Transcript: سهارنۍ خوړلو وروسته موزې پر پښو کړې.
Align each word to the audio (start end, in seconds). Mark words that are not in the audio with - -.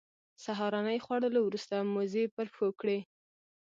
سهارنۍ 0.43 0.97
خوړلو 1.05 1.39
وروسته 1.43 1.75
موزې 1.93 2.23
پر 2.35 2.45
پښو 2.53 2.69
کړې. 2.79 2.99